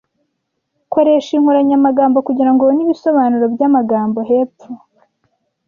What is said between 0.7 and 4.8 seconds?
Koresha inkoranyamagambo kugirango ubone ibisobanuro byamagambo hepfo.